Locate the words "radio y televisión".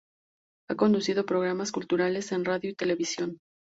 2.43-3.37